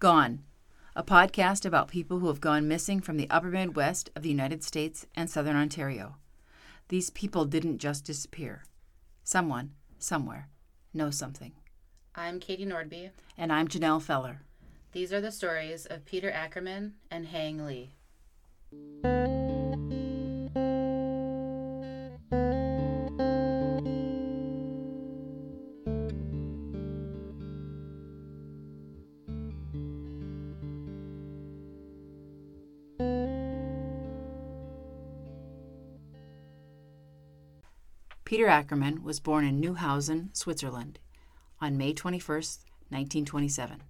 [0.00, 0.44] Gone,
[0.94, 4.62] a podcast about people who have gone missing from the upper Midwest of the United
[4.62, 6.14] States and southern Ontario.
[6.86, 8.62] These people didn't just disappear.
[9.24, 10.50] Someone, somewhere,
[10.94, 11.50] knows something.
[12.14, 13.10] I'm Katie Nordby.
[13.36, 14.42] And I'm Janelle Feller.
[14.92, 17.90] These are the stories of Peter Ackerman and Hang Lee.
[38.38, 41.00] Peter Ackerman was born in Neuhausen, Switzerland,
[41.60, 43.82] on May 21, 1927.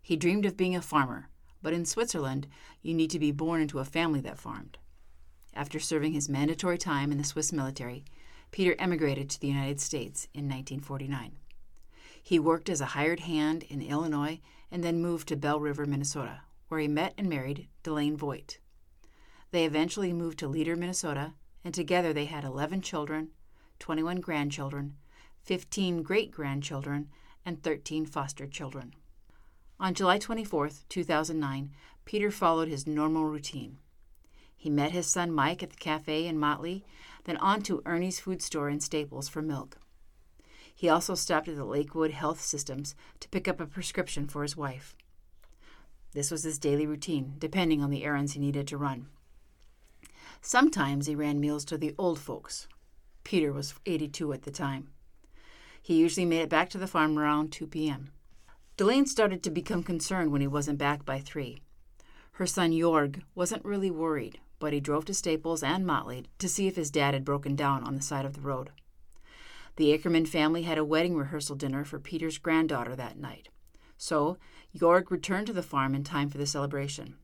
[0.00, 1.28] He dreamed of being a farmer,
[1.60, 2.46] but in Switzerland,
[2.82, 4.78] you need to be born into a family that farmed.
[5.54, 8.04] After serving his mandatory time in the Swiss military,
[8.52, 11.32] Peter emigrated to the United States in 1949.
[12.22, 14.38] He worked as a hired hand in Illinois
[14.70, 18.60] and then moved to Belle River, Minnesota, where he met and married Delane Voigt.
[19.50, 21.32] They eventually moved to Leader, Minnesota,
[21.64, 23.30] and together they had 11 children
[23.80, 24.94] 21 grandchildren,
[25.42, 27.08] 15 great grandchildren,
[27.44, 28.94] and 13 foster children.
[29.80, 31.70] On July 24, 2009,
[32.04, 33.78] Peter followed his normal routine.
[34.54, 36.84] He met his son Mike at the cafe in Motley,
[37.24, 39.78] then on to Ernie's food store in Staples for milk.
[40.74, 44.56] He also stopped at the Lakewood Health Systems to pick up a prescription for his
[44.56, 44.94] wife.
[46.12, 49.06] This was his daily routine, depending on the errands he needed to run.
[50.42, 52.66] Sometimes he ran meals to the old folks,
[53.24, 54.88] Peter was 82 at the time.
[55.82, 58.10] He usually made it back to the farm around 2 p.m.
[58.76, 61.62] Delane started to become concerned when he wasn't back by 3.
[62.32, 66.66] Her son Jorg wasn't really worried, but he drove to Staples and Motley to see
[66.66, 68.70] if his dad had broken down on the side of the road.
[69.76, 73.48] The Ackerman family had a wedding rehearsal dinner for Peter's granddaughter that night,
[73.96, 74.38] so
[74.76, 77.16] Jorg returned to the farm in time for the celebration.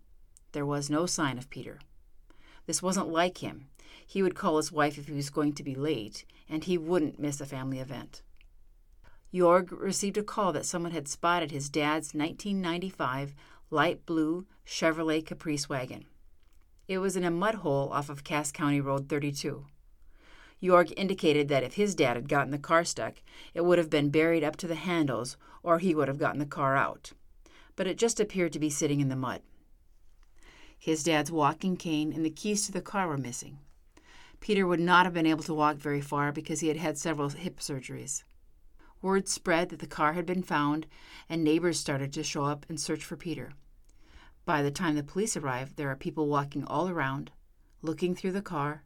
[0.52, 1.80] There was no sign of Peter.
[2.66, 3.68] This wasn't like him.
[4.06, 7.18] He would call his wife if he was going to be late, and he wouldn't
[7.18, 8.22] miss a family event.
[9.34, 13.34] Jorg received a call that someone had spotted his dad's 1995
[13.70, 16.06] light blue Chevrolet Caprice wagon.
[16.86, 19.66] It was in a mud hole off of Cass County Road 32.
[20.62, 23.16] Jorg indicated that if his dad had gotten the car stuck,
[23.52, 26.46] it would have been buried up to the handles or he would have gotten the
[26.46, 27.12] car out.
[27.74, 29.42] But it just appeared to be sitting in the mud.
[30.78, 33.58] His dad's walking cane and the keys to the car were missing.
[34.40, 37.28] Peter would not have been able to walk very far because he had had several
[37.30, 38.22] hip surgeries.
[39.02, 40.86] Word spread that the car had been found,
[41.28, 43.52] and neighbors started to show up and search for Peter.
[44.44, 47.32] By the time the police arrived, there are people walking all around,
[47.82, 48.84] looking through the car,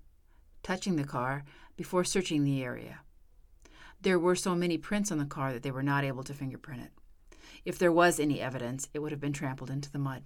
[0.62, 1.44] touching the car,
[1.76, 3.00] before searching the area.
[4.00, 6.82] There were so many prints on the car that they were not able to fingerprint
[6.82, 6.92] it.
[7.64, 10.24] If there was any evidence, it would have been trampled into the mud.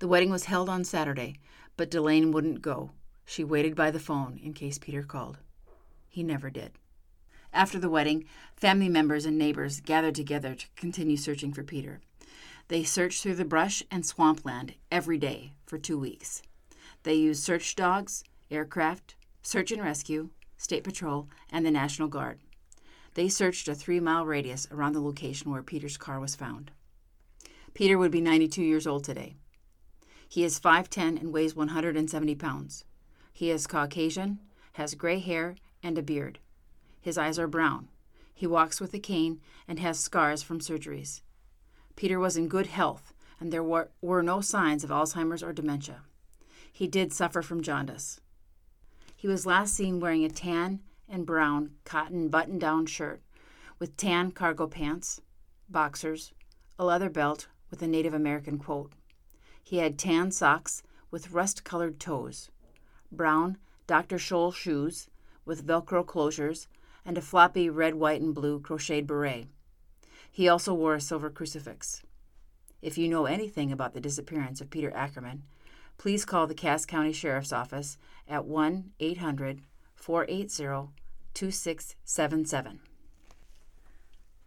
[0.00, 1.36] The wedding was held on Saturday,
[1.76, 2.90] but Delane wouldn't go.
[3.24, 5.38] She waited by the phone in case Peter called.
[6.08, 6.72] He never did.
[7.52, 8.24] After the wedding,
[8.56, 12.00] family members and neighbors gathered together to continue searching for Peter.
[12.68, 16.42] They searched through the brush and swampland every day for two weeks.
[17.02, 22.40] They used search dogs, aircraft, search and rescue, state patrol, and the National Guard.
[23.14, 26.72] They searched a three mile radius around the location where Peter's car was found.
[27.74, 29.34] Peter would be 92 years old today.
[30.28, 32.84] He is 5'10 and weighs 170 pounds.
[33.36, 34.38] He is Caucasian,
[34.74, 36.38] has gray hair, and a beard.
[37.00, 37.88] His eyes are brown.
[38.32, 41.20] He walks with a cane and has scars from surgeries.
[41.96, 46.02] Peter was in good health, and there were, were no signs of Alzheimer's or dementia.
[46.72, 48.20] He did suffer from jaundice.
[49.16, 50.78] He was last seen wearing a tan
[51.08, 53.20] and brown cotton button down shirt
[53.80, 55.20] with tan cargo pants,
[55.68, 56.32] boxers,
[56.78, 58.92] a leather belt with a Native American quote.
[59.60, 62.50] He had tan socks with rust colored toes
[63.16, 64.16] brown Dr.
[64.16, 65.08] Scholl shoes
[65.44, 66.66] with Velcro closures,
[67.04, 69.46] and a floppy red, white, and blue crocheted beret.
[70.30, 72.02] He also wore a silver crucifix.
[72.80, 75.42] If you know anything about the disappearance of Peter Ackerman,
[75.98, 79.60] please call the Cass County Sheriff's Office at 1 800
[79.94, 80.92] 480
[81.34, 82.80] 2677.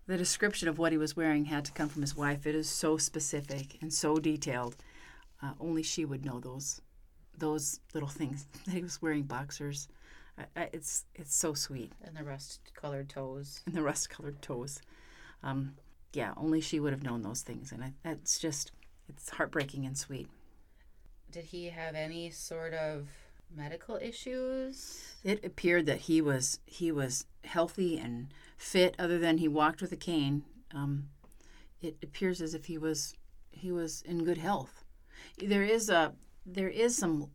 [0.08, 2.48] The description of what he was wearing had to come from his wife.
[2.48, 4.78] It is so specific and so detailed.
[5.42, 6.82] Uh, only she would know those
[7.38, 9.88] those little things that he was wearing boxers.
[10.38, 11.92] I, I, it's it's so sweet.
[12.04, 13.62] And the rust-colored toes.
[13.66, 14.82] And the rust-colored toes.
[15.44, 15.76] Um,
[16.14, 18.72] yeah, only she would have known those things, and I, that's just
[19.08, 20.28] it's heartbreaking and sweet.
[21.32, 23.08] Did he have any sort of
[23.56, 25.16] medical issues?
[25.24, 29.92] It appeared that he was he was healthy and fit, other than he walked with
[29.92, 30.44] a cane.
[30.74, 31.10] Um,
[31.82, 33.14] it appears as if he was
[33.52, 34.84] he was in good health.
[35.38, 36.14] There is a
[36.48, 37.30] there is some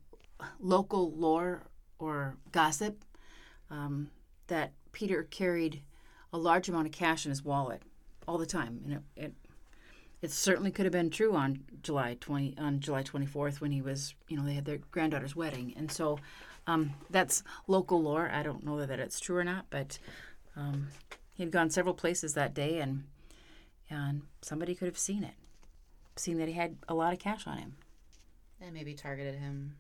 [0.58, 1.62] local lore
[1.98, 3.04] or gossip
[3.70, 4.10] um,
[4.48, 5.82] that Peter carried
[6.32, 7.82] a large amount of cash in his wallet
[8.26, 9.34] all the time, and it, it
[10.22, 14.14] it certainly could have been true on July 20 on July 24th when he was
[14.28, 15.74] you know they had their granddaughter's wedding.
[15.76, 16.18] And so
[16.66, 18.30] um, that's local lore.
[18.32, 19.98] I don't know that it's true or not but
[20.56, 20.88] um,
[21.34, 23.04] he had gone several places that day and
[23.90, 25.34] and somebody could have seen it
[26.16, 27.74] seen that he had a lot of cash on him
[28.62, 29.76] And maybe targeted him.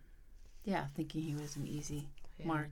[0.64, 2.08] yeah thinking he was an easy
[2.38, 2.46] Yeah.
[2.46, 2.70] mark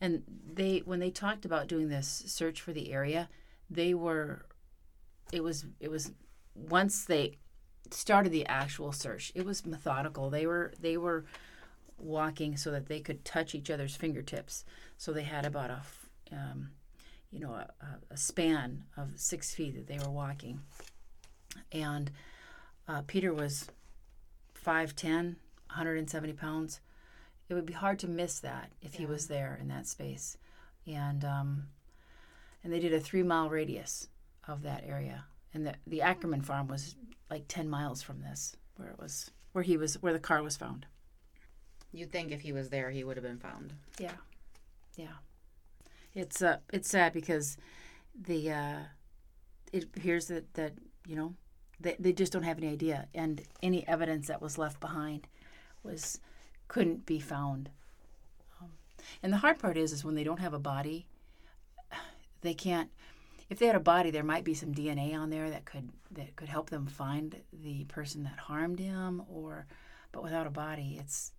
[0.00, 0.22] and
[0.54, 3.28] they when they talked about doing this search for the area
[3.70, 4.44] they were
[5.32, 6.12] it was it was
[6.54, 7.38] once they
[7.90, 11.24] started the actual search it was methodical they were they were
[11.98, 14.64] walking so that they could touch each other's fingertips
[14.98, 15.80] so they had about a
[16.32, 16.70] um,
[17.30, 20.60] you know a, a- a span of six feet that they were walking
[21.72, 22.10] and
[22.88, 23.68] uh, peter was
[24.64, 25.36] 5'10
[25.68, 26.80] 170 pounds
[27.50, 30.38] it would be hard to miss that if he was there in that space.
[30.86, 31.64] And um,
[32.62, 34.08] and they did a three mile radius
[34.46, 35.24] of that area.
[35.52, 36.94] And the, the ackerman farm was
[37.28, 40.56] like 10 miles from this where it was where he was where the car was
[40.56, 40.86] found.
[41.92, 43.74] You'd think if he was there, he would have been found.
[43.98, 44.12] yeah.
[44.96, 45.18] Yeah.
[46.14, 47.56] It's uh it's sad because
[48.14, 48.78] the uh
[49.72, 50.74] it appears that that
[51.04, 51.34] you know
[51.80, 55.26] they, they just don't have any idea and any evidence that was left behind
[55.82, 56.20] was
[56.68, 57.70] couldn't be found
[58.60, 58.68] um,
[59.22, 61.06] and the hard part is is when they don't have a body
[62.42, 62.90] they can't
[63.48, 66.36] if they had a body there might be some dna on there that could that
[66.36, 69.66] could help them find the person that harmed him or
[70.12, 71.32] but without a body it's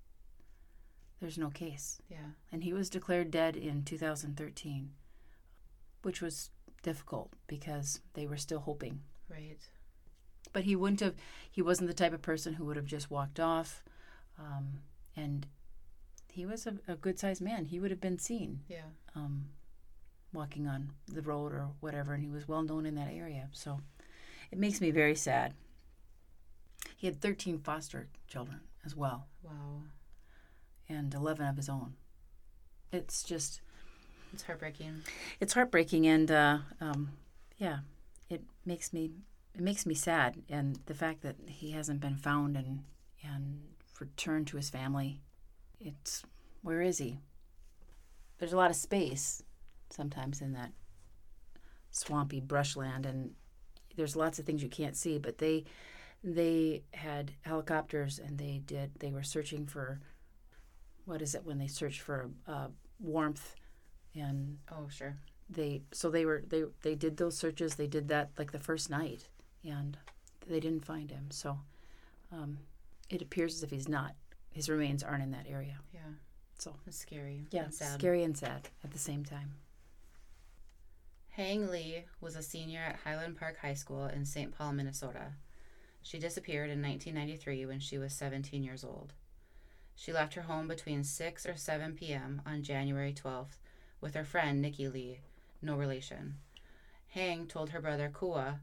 [1.21, 2.31] there's no case Yeah.
[2.51, 4.89] and he was declared dead in 2013,
[6.01, 6.49] which was
[6.81, 9.01] difficult because they were still hoping.
[9.29, 9.59] Right.
[10.53, 11.15] But he wouldn't have,
[11.49, 13.83] he wasn't the type of person who would have just walked off.
[14.39, 14.79] Um,
[15.15, 15.47] and
[16.31, 17.65] he was a, a good sized man.
[17.65, 18.85] He would have been seen Yeah.
[19.15, 19.45] um,
[20.33, 23.47] walking on the road or whatever, and he was well known in that area.
[23.53, 23.79] So
[24.51, 25.53] it makes me very sad.
[26.97, 29.83] He had 13 foster children as well Wow.
[30.89, 31.93] and 11 of his own.
[32.91, 33.61] It's just,
[34.33, 35.03] It's heartbreaking.
[35.39, 37.11] it's heartbreaking and uh, um,
[37.57, 37.79] yeah
[38.29, 39.11] it makes me
[39.53, 42.83] it makes me sad and the fact that he hasn't been found and
[43.23, 43.61] and
[43.99, 45.21] returned to his family
[45.79, 46.23] it's
[46.63, 47.17] where is he?
[48.37, 49.41] There's a lot of space
[49.89, 50.71] sometimes in that
[51.89, 53.31] swampy brushland and
[53.97, 55.65] there's lots of things you can't see but they
[56.23, 59.99] they had helicopters and they did they were searching for
[61.05, 62.67] what is it when they search for uh,
[62.99, 63.55] warmth?
[64.15, 65.17] And Oh, sure.
[65.49, 68.89] they so they were they they did those searches they did that like the first
[68.89, 69.27] night
[69.63, 69.97] and
[70.47, 71.59] they didn't find him so
[72.31, 72.57] um,
[73.09, 74.15] it appears as if he's not
[74.51, 75.99] his remains aren't in that area Yeah.
[76.57, 77.45] so It's scary.
[77.51, 77.93] yeah and sad.
[77.99, 79.53] scary and sad at the same time
[81.35, 84.51] Hang Lee was a senior at Highland Park High School in St.
[84.55, 85.33] Paul, Minnesota.
[86.01, 89.13] She disappeared in 1993 when she was 17 years old.
[89.95, 92.41] She left her home between 6 or 7 p.m.
[92.45, 93.59] on January 12th
[94.01, 95.19] with her friend Nikki Lee,
[95.61, 96.35] no relation.
[97.09, 98.59] Hang told her brother Kua,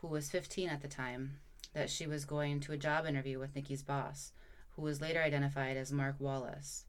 [0.00, 1.38] who was 15 at the time,
[1.74, 4.32] that she was going to a job interview with Nikki's boss,
[4.76, 6.84] who was later identified as Mark Wallace.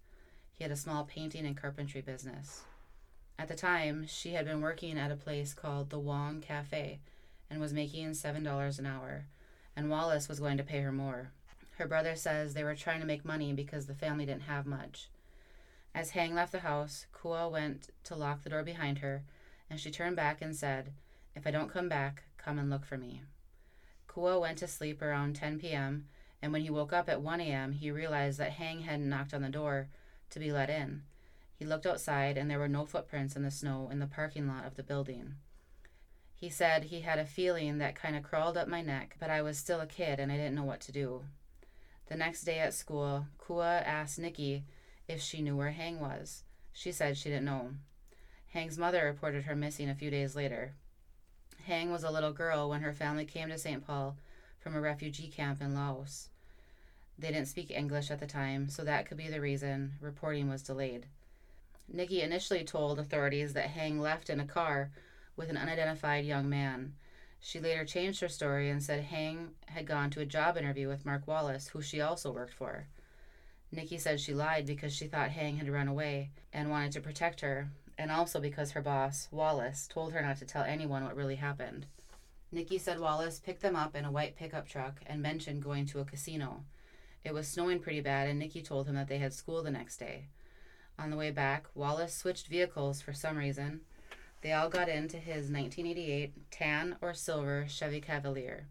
[0.54, 2.64] He had a small painting and carpentry business.
[3.38, 7.00] At the time, she had been working at a place called the Wong Cafe
[7.50, 9.26] and was making $7 an hour,
[9.76, 11.32] and Wallace was going to pay her more.
[11.78, 15.08] Her brother says they were trying to make money because the family didn't have much.
[15.96, 19.24] As Hang left the house, Kua went to lock the door behind her,
[19.70, 20.92] and she turned back and said,
[21.36, 23.24] If I don't come back, come and look for me.
[24.08, 26.08] Kua went to sleep around 10 p.m.,
[26.42, 29.42] and when he woke up at 1 a.m., he realized that Hang hadn't knocked on
[29.42, 29.90] the door
[30.30, 31.04] to be let in.
[31.54, 34.66] He looked outside, and there were no footprints in the snow in the parking lot
[34.66, 35.36] of the building.
[36.34, 39.42] He said he had a feeling that kind of crawled up my neck, but I
[39.42, 41.24] was still a kid and I didn't know what to do.
[42.08, 44.64] The next day at school, Kua asked Nikki
[45.08, 46.44] if she knew where Hang was.
[46.72, 47.72] She said she didn't know.
[48.48, 50.76] Hang's mother reported her missing a few days later.
[51.66, 53.86] Hang was a little girl when her family came to St.
[53.86, 54.18] Paul
[54.60, 56.30] from a refugee camp in Laos.
[57.18, 60.64] They didn't speak English at the time, so that could be the reason reporting was
[60.64, 61.06] delayed.
[61.92, 64.92] Nikki initially told authorities that Hang left in a car
[65.36, 66.94] with an unidentified young man.
[67.42, 71.06] She later changed her story and said Hang had gone to a job interview with
[71.06, 72.88] Mark Wallace, who she also worked for.
[73.72, 77.42] Nikki said she lied because she thought Hang had run away and wanted to protect
[77.42, 81.36] her, and also because her boss, Wallace, told her not to tell anyone what really
[81.36, 81.86] happened.
[82.50, 86.00] Nikki said Wallace picked them up in a white pickup truck and mentioned going to
[86.00, 86.64] a casino.
[87.26, 89.98] It was snowing pretty bad, and Nikki told him that they had school the next
[89.98, 90.28] day.
[90.98, 93.82] On the way back, Wallace switched vehicles for some reason.
[94.42, 98.68] They all got into his 1988 tan or silver Chevy Cavalier.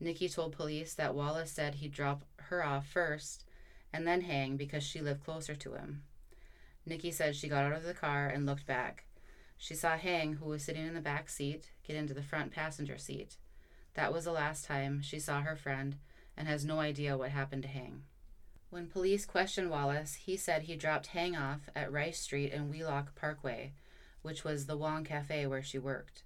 [0.00, 3.44] Nikki told police that Wallace said he'd drop her off first
[3.92, 6.02] and then hang because she lived closer to him.
[6.86, 9.04] Nikki said she got out of the car and looked back.
[9.58, 12.96] She saw Hang, who was sitting in the back seat, get into the front passenger
[12.96, 13.36] seat.
[13.94, 15.96] That was the last time she saw her friend
[16.36, 18.04] and has no idea what happened to Hang.
[18.70, 23.14] When police questioned Wallace, he said he dropped Hang off at Rice Street and Wheelock
[23.14, 23.72] Parkway,
[24.22, 26.22] which was the Wong Cafe where she worked.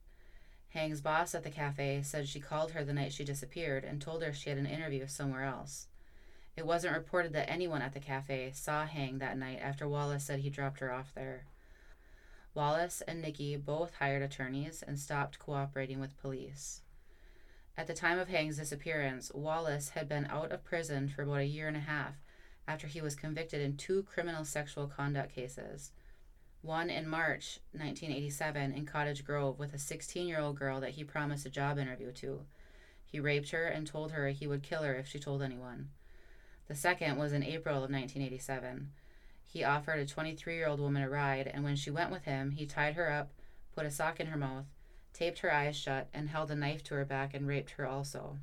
[0.71, 4.23] Hang's boss at the cafe said she called her the night she disappeared and told
[4.23, 5.89] her she had an interview somewhere else.
[6.61, 10.41] It wasn't reported that anyone at the cafe saw Hang that night after Wallace said
[10.41, 11.47] he dropped her off there.
[12.53, 16.83] Wallace and Nikki both hired attorneys and stopped cooperating with police.
[17.79, 21.47] At the time of Hang's disappearance, Wallace had been out of prison for about a
[21.47, 22.17] year and a half
[22.69, 25.93] after he was convicted in two criminal sexual conduct cases.
[26.61, 31.05] One in March 1987 in Cottage Grove with a 16 year old girl that he
[31.05, 32.45] promised a job interview to.
[33.07, 35.89] He raped her and told her he would kill her if she told anyone.
[36.71, 38.93] The second was in April of 1987.
[39.45, 42.53] He offered a 23 year old woman a ride, and when she went with him,
[42.53, 43.33] he tied her up,
[43.75, 44.67] put a sock in her mouth,
[45.13, 48.39] taped her eyes shut, and held a knife to her back and raped her also.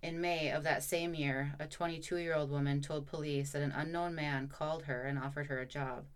[0.00, 3.74] In May of that same year, a 22 year old woman told police that an
[3.76, 6.06] unknown man called her and offered her a job.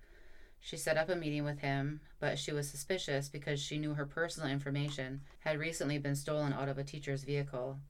[0.60, 4.06] She set up a meeting with him, but she was suspicious because she knew her
[4.06, 7.80] personal information had recently been stolen out of a teacher's vehicle.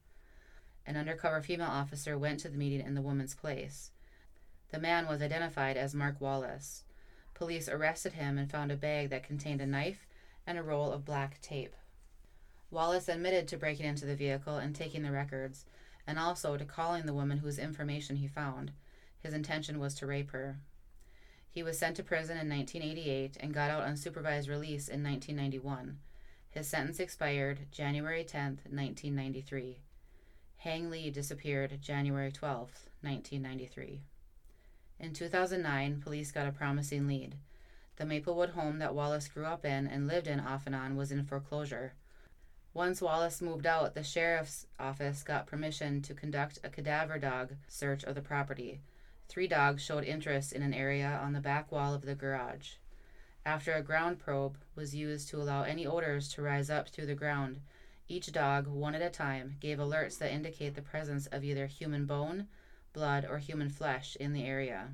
[0.87, 3.91] An undercover female officer went to the meeting in the woman's place.
[4.71, 6.85] The man was identified as Mark Wallace.
[7.35, 10.07] Police arrested him and found a bag that contained a knife
[10.47, 11.75] and a roll of black tape.
[12.71, 15.67] Wallace admitted to breaking into the vehicle and taking the records,
[16.07, 18.73] and also to calling the woman whose information he found.
[19.23, 20.57] His intention was to rape her.
[21.51, 25.99] He was sent to prison in 1988 and got out on supervised release in 1991.
[26.49, 29.79] His sentence expired January 10, 1993.
[30.63, 32.59] Hang Lee disappeared January 12,
[33.01, 34.01] 1993.
[35.01, 37.35] In 2009, police got a promising lead.
[37.97, 41.11] The Maplewood home that Wallace grew up in and lived in off and on was
[41.11, 41.95] in foreclosure.
[42.73, 48.05] Once Wallace moved out, the sheriff's office got permission to conduct a cadaver dog search
[48.05, 48.79] of the property.
[49.29, 52.75] Three dogs showed interest in an area on the back wall of the garage.
[53.45, 57.17] After a ground probe was used to allow any odors to rise up through the
[57.17, 57.63] ground,
[58.13, 62.05] each dog, one at a time, gave alerts that indicate the presence of either human
[62.05, 62.47] bone,
[62.93, 64.89] blood, or human flesh in the area.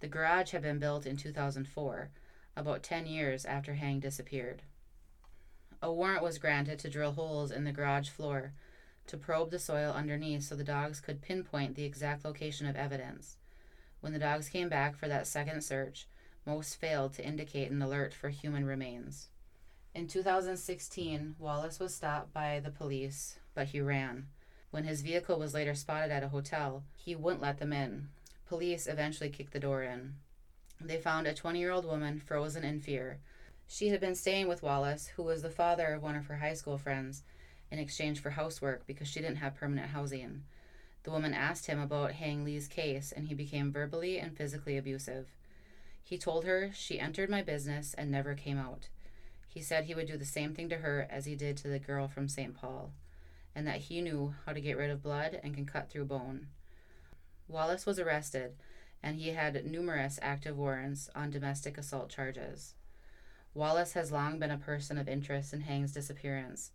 [0.00, 2.10] The garage had been built in 2004,
[2.56, 4.62] about 10 years after Hang disappeared.
[5.80, 8.52] A warrant was granted to drill holes in the garage floor
[9.06, 13.36] to probe the soil underneath so the dogs could pinpoint the exact location of evidence.
[14.00, 16.08] When the dogs came back for that second search,
[16.44, 19.28] most failed to indicate an alert for human remains.
[19.94, 24.26] In 2016, Wallace was stopped by the police, but he ran.
[24.70, 28.08] When his vehicle was later spotted at a hotel, he wouldn't let them in.
[28.46, 30.14] Police eventually kicked the door in.
[30.80, 33.18] They found a 20 year old woman frozen in fear.
[33.68, 36.54] She had been staying with Wallace, who was the father of one of her high
[36.54, 37.22] school friends,
[37.70, 40.44] in exchange for housework because she didn't have permanent housing.
[41.02, 45.28] The woman asked him about Hang Lee's case, and he became verbally and physically abusive.
[46.02, 48.88] He told her she entered my business and never came out.
[49.52, 51.78] He said he would do the same thing to her as he did to the
[51.78, 52.54] girl from St.
[52.54, 52.94] Paul,
[53.54, 56.46] and that he knew how to get rid of blood and can cut through bone.
[57.48, 58.54] Wallace was arrested,
[59.02, 62.72] and he had numerous active warrants on domestic assault charges.
[63.52, 66.70] Wallace has long been a person of interest in Hang's disappearance.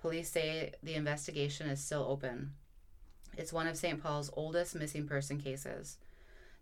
[0.00, 2.52] Police say the investigation is still open.
[3.36, 4.02] It's one of St.
[4.02, 5.98] Paul's oldest missing person cases.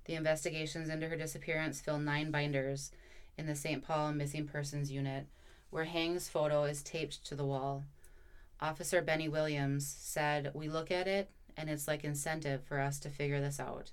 [0.06, 2.90] The investigations into her disappearance fill nine binders
[3.38, 3.84] in the St.
[3.84, 5.28] Paul Missing Persons Unit
[5.72, 7.84] where Hang's photo is taped to the wall.
[8.60, 13.08] Officer Benny Williams said, We look at it and it's like incentive for us to
[13.08, 13.90] figure this out.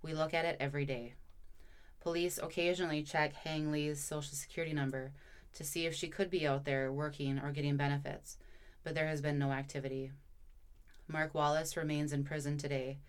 [0.00, 1.12] We look at it every day.
[2.00, 5.12] Police occasionally check Hang Lee's social security number
[5.52, 8.38] to see if she could be out there working or getting benefits,
[8.82, 10.12] but there has been no activity.
[11.08, 13.00] Mark Wallace remains in prison today.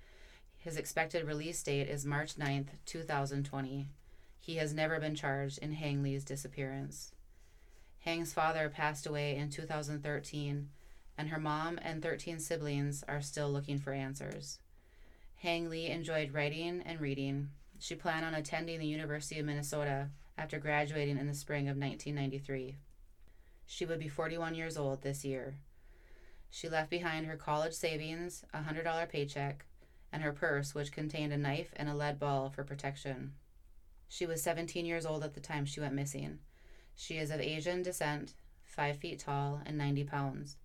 [0.58, 3.88] His expected release date is March 9th, 2020.
[4.42, 7.14] He has never been charged in Hang Lee's disappearance.
[8.00, 10.70] Hang's father passed away in 2013,
[11.18, 14.60] and her mom and 13 siblings are still looking for answers.
[15.38, 17.50] Hang Lee enjoyed writing and reading.
[17.80, 22.78] She planned on attending the University of Minnesota after graduating in the spring of 1993.
[23.66, 25.56] She would be 41 years old this year.
[26.50, 29.66] She left behind her college savings, a $100 paycheck,
[30.12, 33.34] and her purse, which contained a knife and a lead ball for protection.
[34.08, 36.40] She was 17 years old at the time she went missing.
[37.02, 38.34] She is of Asian descent,
[38.66, 40.58] 5 feet tall, and 90 pounds.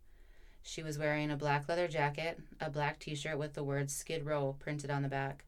[0.65, 4.27] She was wearing a black leather jacket, a black t shirt with the words Skid
[4.27, 5.45] Row printed on the back,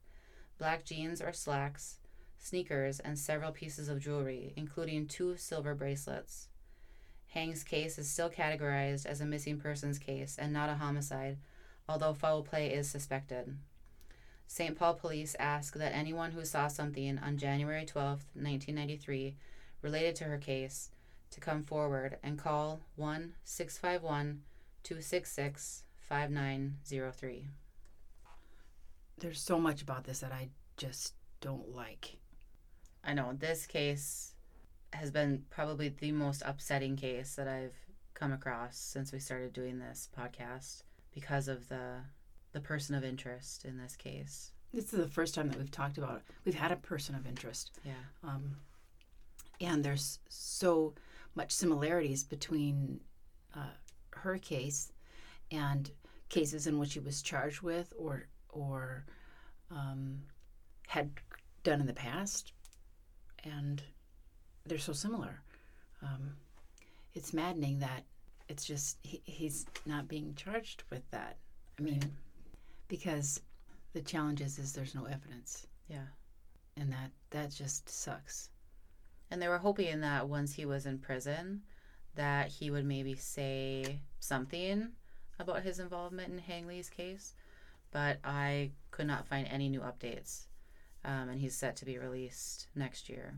[0.59, 1.99] black jeans or slacks,
[2.38, 6.47] sneakers, and several pieces of jewelry, including two silver bracelets.
[7.31, 11.38] Hang's case is still categorized as a missing persons case and not a homicide,
[11.88, 13.57] although foul play is suspected.
[14.47, 14.78] St.
[14.78, 19.35] Paul police ask that anyone who saw something on January 12, 1993,
[19.83, 20.90] related to her case,
[21.30, 24.42] to come forward and call 1 651
[24.83, 27.49] 266 5903.
[29.18, 32.18] There's so much about this that I just don't like.
[33.02, 34.35] I know this case
[34.92, 37.75] has been probably the most upsetting case that I've
[38.14, 41.97] come across since we started doing this podcast because of the
[42.52, 44.52] the person of interest in this case.
[44.73, 46.23] This is the first time that we've talked about it.
[46.45, 47.73] We've had a person of interest.
[47.85, 47.92] Yeah.
[48.25, 48.56] Um,
[49.60, 50.94] and there's so
[51.34, 53.00] much similarities between
[53.54, 53.75] uh,
[54.10, 54.92] her case
[55.50, 55.90] and
[56.28, 59.04] cases in which he was charged with or or
[59.70, 60.18] um,
[60.88, 61.10] had
[61.62, 62.52] done in the past,
[63.44, 63.82] and
[64.64, 65.40] they're so similar.
[66.02, 66.32] Um,
[67.14, 68.04] it's maddening that
[68.48, 71.36] it's just he, he's not being charged with that.
[71.78, 72.00] I mean,
[72.88, 73.40] because
[73.92, 76.06] the challenge is, is there's no evidence, Yeah.
[76.76, 78.50] and that that just sucks.
[79.30, 81.62] And they were hoping that once he was in prison,
[82.14, 84.88] that he would maybe say something
[85.38, 87.35] about his involvement in Hang Lee's case.
[87.90, 90.47] But I could not find any new updates.
[91.04, 93.35] Um, and he's set to be released next year.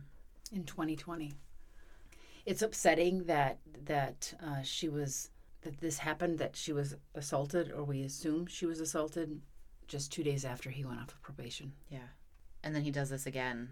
[0.53, 1.33] in 2020.
[2.47, 5.31] It's upsetting that that uh, she was
[5.63, 9.41] that this happened that she was assaulted or we assume she was assaulted
[9.87, 11.73] just two days after he went off of probation.
[11.91, 12.09] Yeah.
[12.63, 13.71] And then he does this again.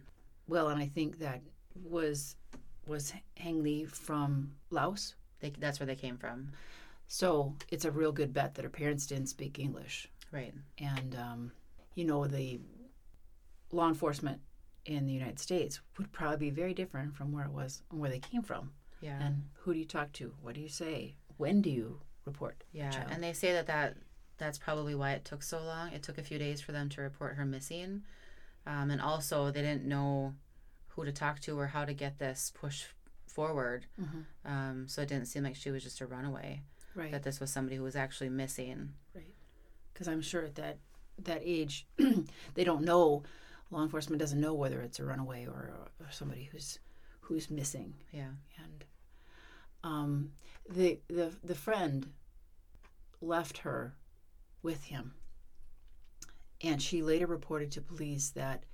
[0.48, 1.40] Well, and I think that
[1.84, 2.36] was
[2.86, 6.52] was Hang Lee from Laos, They, that's where they came from.
[7.08, 10.54] so it's a real good bet that her parents didn't speak English, Right.
[10.78, 11.52] and um,
[11.94, 12.60] you know the
[13.72, 14.40] law enforcement
[14.84, 18.10] in the United States would probably be very different from where it was and where
[18.10, 18.70] they came from.
[19.00, 19.20] Yeah.
[19.20, 20.32] And who do you talk to?
[20.42, 21.16] What do you say?
[21.38, 22.62] When do you report?
[22.72, 23.08] Yeah, child?
[23.10, 23.96] and they say that, that
[24.38, 25.92] that's probably why it took so long.
[25.92, 28.02] It took a few days for them to report her missing.
[28.66, 30.34] Um, and also, they didn't know
[30.96, 32.86] who to talk to or how to get this push
[33.26, 33.86] forward.
[34.00, 34.24] Mhm.
[34.44, 36.62] Um, so it didn't seem like she was just a runaway,
[36.94, 37.10] right?
[37.12, 38.94] that this was somebody who was actually missing.
[39.14, 39.34] Right.
[39.92, 40.78] Because I'm sure at that
[41.18, 41.86] that age,
[42.54, 43.22] they don't know.
[43.70, 46.78] Law enforcement doesn't know whether it's a runaway or, or somebody who's
[47.20, 47.94] who's missing.
[48.12, 48.30] Yeah.
[48.62, 48.84] And
[49.84, 50.32] um,
[50.68, 52.12] the the the friend
[53.20, 53.96] left her
[54.62, 55.14] with him,
[56.62, 58.64] and she later reported to police that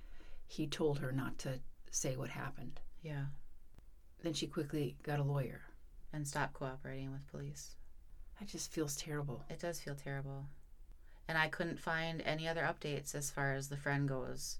[0.47, 1.59] he told her not to
[1.93, 2.79] say what happened.
[3.01, 3.25] Yeah.
[4.23, 5.61] Then she quickly got a lawyer.
[6.11, 7.71] And stopped cooperating with police.
[8.39, 9.43] That just feels terrible.
[9.49, 10.45] It does feel terrible.
[11.27, 14.59] And I couldn't find any other updates as far as the friend goes.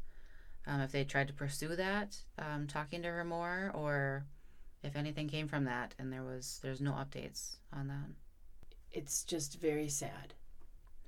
[0.66, 4.26] Um, if they tried to pursue that, um, talking to her more, or
[4.82, 8.10] if anything came from that, and there was there's no updates on that.
[8.92, 10.34] It's just very sad.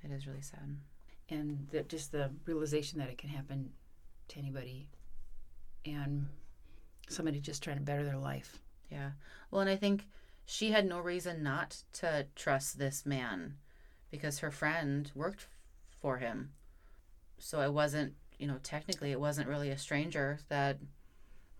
[0.04, 0.76] It is really sad.
[1.28, 3.70] and that just the realization that it can happen
[4.28, 4.88] to anybody
[5.86, 6.26] and
[7.08, 8.58] somebody just trying to better their life
[8.90, 9.12] Yeah.
[9.50, 10.06] Well, and I think
[10.44, 13.56] she had no reason not to trust this man
[14.10, 15.46] because her friend worked
[15.88, 16.52] for him.
[17.38, 20.78] So it wasn't, you know, technically it wasn't really a stranger that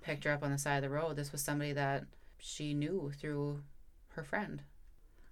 [0.02, 1.16] picked her up on the side of the road.
[1.16, 2.04] This was somebody that
[2.38, 3.62] she knew through
[4.08, 4.62] her friend.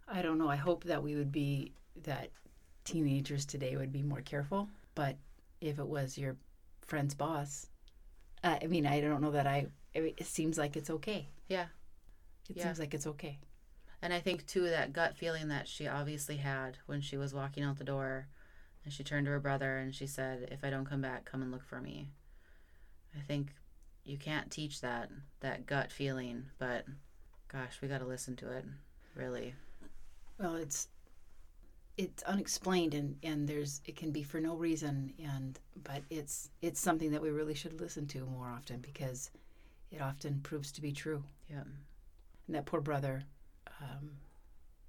[0.09, 2.31] i don't know i hope that we would be that
[2.85, 5.17] teenagers today would be more careful but
[5.61, 6.37] if it was your
[6.87, 7.67] friend's boss
[8.45, 11.67] uh, i mean i don't know that i it seems like it's okay Yeah.
[12.49, 12.65] it Yeah.
[12.65, 13.39] seems like it's okay
[14.03, 17.65] And I think too that gut feeling that she obviously had when she was walking
[17.65, 18.27] out the door
[18.85, 21.41] and she turned to her brother and she said, If I don't come back, come
[21.41, 22.11] and look for me.
[23.17, 23.55] I think
[24.05, 25.09] you can't teach that
[25.41, 26.85] that gut feeling, but
[27.49, 28.67] gosh, we gotta listen to it.
[29.15, 29.55] Really.
[30.39, 30.89] well it's
[31.97, 36.81] it's unexplained and and there's it can be for no reason and but it's it's
[36.81, 39.31] something that we really should listen to more often because
[39.93, 41.63] it often proves to be true Yeah.
[42.47, 43.23] and that poor brother
[43.81, 44.11] um,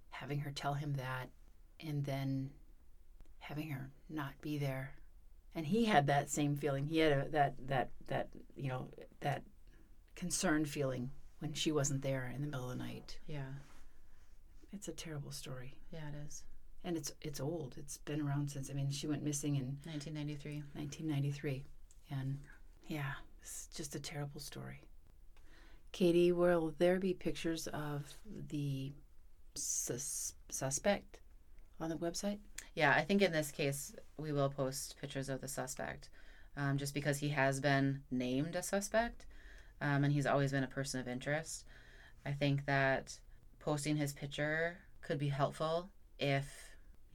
[0.09, 1.29] having her tell him that
[1.79, 2.49] and then
[3.39, 4.91] having her not be there
[5.53, 8.89] and he had that same feeling he had a, that that that you know
[9.19, 9.43] that
[10.15, 13.51] concerned feeling when she wasn't there in the middle of the night Yeah.
[14.73, 16.43] it's a terrible story Yeah, it is.
[16.86, 17.76] And it's it's old.
[17.78, 20.63] It's been around since I mean she went missing in 1993.
[20.74, 21.65] 1993,
[22.12, 22.38] and
[22.88, 24.82] yeah, it's just a terrible story.
[25.91, 28.04] Katie, will there be pictures of
[28.50, 28.93] the
[29.56, 31.19] sus- suspect
[31.80, 32.39] on the website?
[32.76, 36.10] Yeah, I think in this case we will post pictures of the suspect,
[36.56, 39.26] um, just because he has been named a suspect,
[39.82, 41.65] um, and he's always been a person of interest.
[42.26, 43.17] I think that
[43.60, 46.64] posting his picture could be helpful if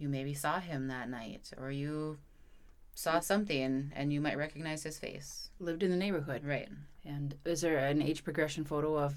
[0.01, 2.19] you maybe saw him that night or you
[2.95, 5.51] saw something and you might recognize his face.
[5.61, 6.69] Lived in the neighborhood, Right.
[7.05, 9.15] and is there an age progression photo of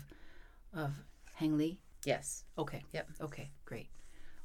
[0.73, 0.91] of
[1.35, 1.79] Hang Lee?
[2.05, 2.43] Yes.
[2.57, 2.83] Okay.
[2.93, 3.09] Yep.
[3.21, 3.49] Okay.
[3.65, 3.87] Great.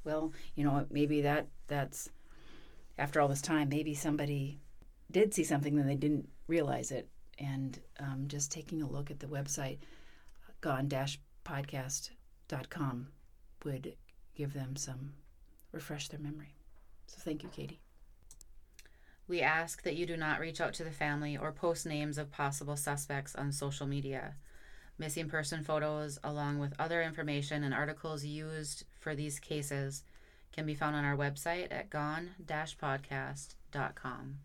[0.04, 2.08] Well, you know, maybe that that's
[2.98, 4.60] after all this time, maybe somebody
[5.10, 9.20] did see something and they didn't realize it, and um, just taking a look at
[9.20, 9.78] the website,
[10.60, 13.08] gone-podcast.com,
[13.64, 13.94] would
[14.34, 15.12] give them some
[15.72, 16.54] refresh their memory.
[17.06, 17.80] So thank you, Katie.
[19.26, 22.30] We ask that you do not reach out to the family or post names of
[22.30, 24.36] possible suspects on social media.
[24.98, 30.02] Missing person photos, along with other information and articles used for these cases,
[30.52, 34.38] can be found on our website at gone-podcast.com.